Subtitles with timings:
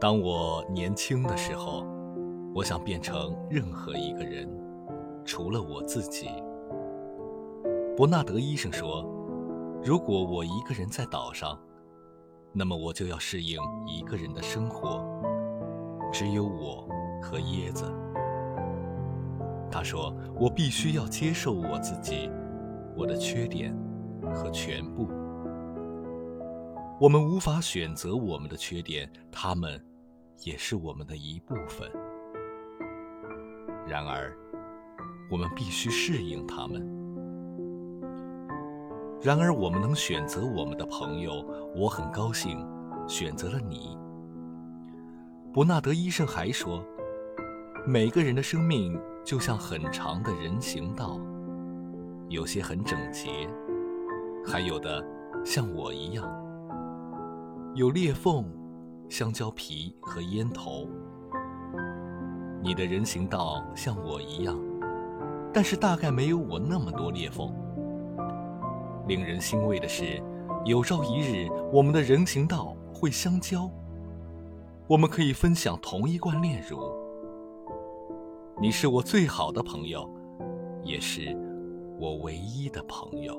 [0.00, 1.84] 当我年轻的时候，
[2.54, 4.48] 我想变成任何一个人，
[5.26, 6.30] 除了我自己。
[7.98, 9.04] 伯纳德医生说，
[9.84, 11.58] 如果我一个人在岛上，
[12.50, 15.04] 那么我就要适应一个人的生活，
[16.10, 16.88] 只有我
[17.20, 17.84] 和椰子。
[19.70, 22.30] 他说，我必须要接受我自己，
[22.96, 23.76] 我的缺点
[24.32, 25.06] 和全部。
[26.98, 29.82] 我们无法选择我们的缺点，他们
[30.42, 31.90] 也是我们的一部分。
[33.86, 34.36] 然而，
[35.30, 36.80] 我们必须适应他们。
[39.22, 41.44] 然而，我们能选择我们的朋友，
[41.76, 42.66] 我很高兴
[43.06, 43.98] 选择了你。
[45.52, 46.84] 伯纳德医生还说，
[47.86, 51.20] 每个人的生命就像很长的人行道，
[52.28, 53.48] 有些很整洁，
[54.46, 55.04] 还有的
[55.44, 56.24] 像我一样，
[57.74, 58.44] 有裂缝、
[59.10, 60.86] 香蕉皮和烟头。
[62.62, 64.56] 你的人行道像我一样，
[65.52, 67.52] 但是大概没有我那么多裂缝。
[69.08, 70.22] 令人欣慰的是，
[70.64, 73.68] 有朝一日我们的人行道会相交，
[74.86, 76.78] 我们可以分享同一罐炼乳。
[78.62, 80.08] 你是我最好的朋友，
[80.84, 81.36] 也是
[81.98, 83.36] 我唯一的朋友。